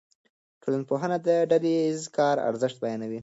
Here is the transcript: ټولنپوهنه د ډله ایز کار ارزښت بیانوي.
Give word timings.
ټولنپوهنه 0.61 1.17
د 1.27 1.29
ډله 1.49 1.71
ایز 1.85 2.01
کار 2.17 2.35
ارزښت 2.49 2.77
بیانوي. 2.83 3.19